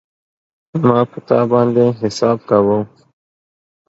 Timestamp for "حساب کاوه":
2.01-2.79